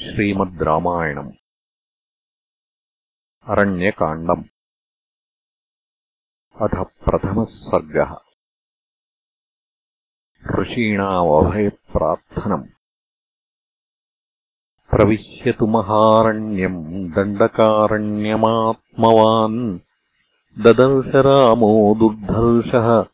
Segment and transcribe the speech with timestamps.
[0.00, 1.32] श्रीमद् रामायणम्
[3.46, 4.44] अरण्यकाण्डम्.
[6.62, 8.16] अथ प्रथमः स्वर्गः
[10.60, 12.68] ऋषीणामभयप्रार्थनम्
[14.90, 19.78] प्रविश्यतु महारण्यम् दण्डकारण्यमात्मवान्.
[20.58, 23.06] ददर्श रामो दुर्धर्षः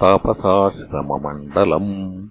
[0.00, 2.28] तापसाश्रममण्डलम्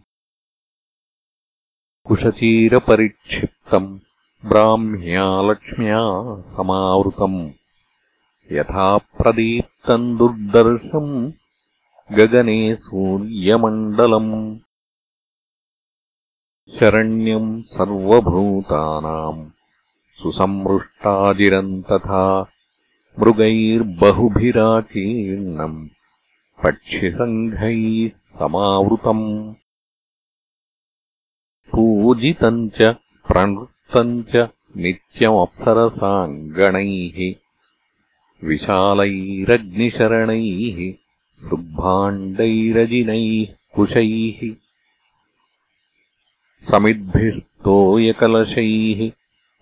[4.45, 7.51] ब्राह्म्या लक्ष्म्या समावृतम्।
[8.51, 11.31] यथा प्रदीप्तम् दुर्दर्शम्
[12.11, 14.59] गगने सूर्यमण्डलम्।
[16.79, 19.49] शरण्यम् सर्वभूतानाम्।
[20.23, 22.51] सुसंमृष्टाजिरम् तथा
[23.19, 25.89] मृगैर्बहुभिराकीर्णम्
[26.63, 29.53] पक्षिसङ्घैः समावृतम्।
[31.71, 32.95] पूजितम् च
[33.29, 34.33] प्रणृत्तम् च
[34.83, 37.17] नित्यमप्सरसाम् गणैः
[38.47, 39.17] विशालैरग्निशरणैः
[41.43, 44.39] सृग्भाण्डैरजिनैः कुशैः
[46.69, 49.01] समिद्भिस्तोयकलशैः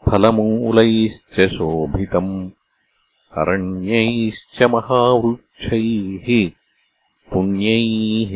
[0.08, 2.34] फलमूलैश्च शोभितम्
[3.42, 6.28] अरण्यैश्च महावृक्षैः
[7.34, 8.32] पुण्यैः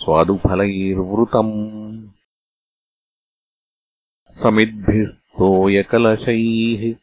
[0.00, 1.54] स्वादुफलैर्वृतम्
[4.44, 6.94] समिद्भिस्तोयकलशैः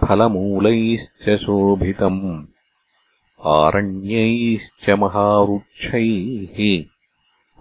[0.00, 2.46] फलमूलैश्च शोभितम्।
[3.46, 6.84] आरण्यैश्च महावृक्षैः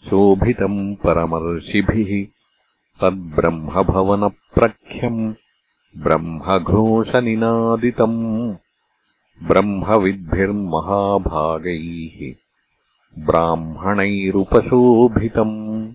[0.09, 2.11] शोभितम् परमर्षिभिः
[3.01, 5.33] तद्ब्रह्मभवनप्रख्यम्
[5.97, 8.21] ब्रह्मघोषनिनादितम्
[9.43, 12.35] ब्रह्मविद्भिर्महाभागैः
[13.25, 15.93] ब्राह्मणैरुपशोभितम्।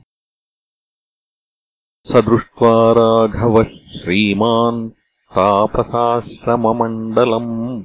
[2.04, 7.84] स दृष्ट्वा राघवः श्रीमान् तापसाश्रममण्डलम्।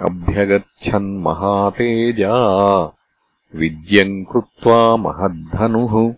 [0.00, 2.34] अभ्यगच्छन्महातेजा
[3.54, 6.14] विद्यम् कृत्वा महद्धनुः।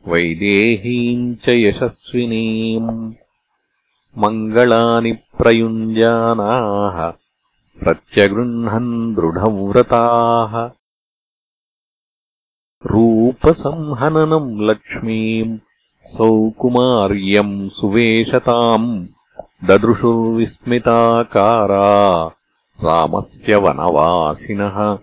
[0.09, 3.13] वैदेहीम् च यशस्विनीम्।
[4.19, 7.13] मङ्गलानि प्रयुञ्जानाः
[7.81, 10.71] प्रत्यगृह्णन् दृढव्रताः।
[12.87, 15.59] रूपसंहननम् लक्ष्मीम्
[16.07, 19.07] सौकुमार्यम् सुवेशताम्
[19.65, 22.31] ददृशुर्विस्मिताकारा
[22.85, 24.99] रामस्य वनवासिनः।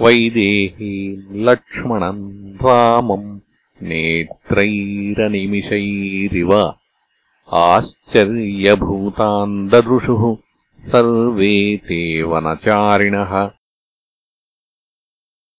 [0.00, 3.40] वैदेही लक्ष्मणम् रामम्
[3.82, 6.74] नेत्रैरनिमिषैरिव
[7.52, 10.36] आश्चर्यभूतान् ददृशुः
[10.88, 13.50] सर्वे ते वनचारिणः।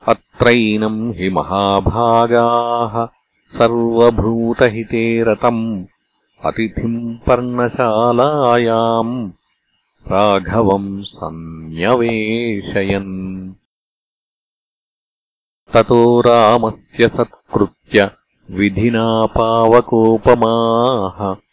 [0.07, 3.07] अत्रैनम् हि महाभागाः।
[3.57, 5.85] सर्वभूतहिते रतम्।
[6.45, 9.31] अतिथिम् पर्णशालायाम्।
[10.07, 13.53] राघवम् सन्न्यवेशयन्
[15.73, 18.11] ततो रामस्य सत्कृत्य
[18.51, 21.44] विधिना पावकोपमाः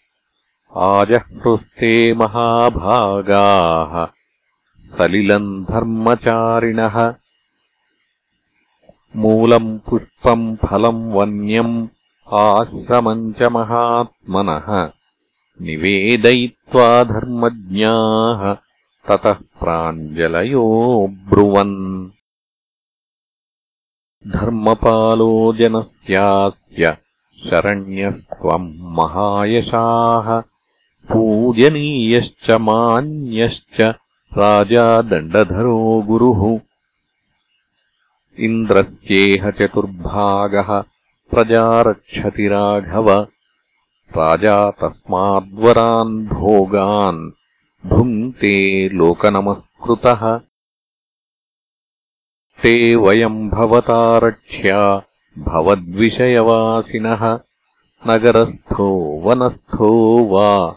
[0.77, 4.07] आजह्रुस्ते महाभागाः
[4.79, 7.15] सलिलम् धर्मचारिणः।
[9.17, 11.89] मूलम् पुष्पम् फलम् वन्यम्
[12.33, 14.91] आश्रमम् च महात्मनः।
[15.61, 18.55] निवेदयित्वा धर्मज्ञाः
[19.09, 22.11] ततः प्राञ्जलयो ब्रुवन्।
[24.27, 26.97] धर्मपालो जनस्यास्य
[27.51, 30.52] शरण्यस्त्वम् महायशाः
[31.12, 33.94] पूजनीयश्च मान्यश्च
[34.38, 36.61] राजा दण्डधरो गुरुः।
[38.38, 40.85] इन्द्रस्येह चतुर्भागः
[41.31, 43.26] प्रजा रक्षति राघव।
[44.19, 47.31] राजा तस्माद्वरान् भोगान्
[47.87, 50.41] भुङ्क्ते लोकनमस्कृतः।
[52.62, 55.03] ते वयम् भवता रक्ष्या
[55.38, 57.38] भवद्विषयवासिनः।
[58.08, 60.76] नगरस्थो वनस्थो वा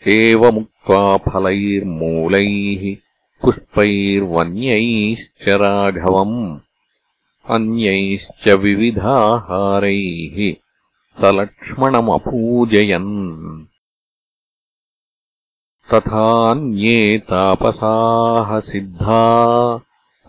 [0.07, 2.95] एवमुक्त्वा फलैर्मूलैः
[3.41, 6.57] पुष्पैर्वन्यैश्च राघवम्
[7.49, 10.53] अन्यैश्च विविधाहारैः
[11.21, 13.65] स लक्ष्मणमपूजयन्।
[15.93, 19.79] तथान्ये तापसाः सिद्धा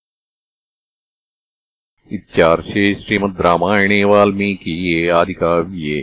[2.12, 6.00] इत्यार्षे श्रीमद् रामायणे वाल्मीकीये आदिकाव्ये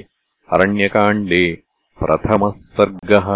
[0.48, 1.44] अरण्यकाण्डे
[1.98, 3.28] प्रथमः सर्गः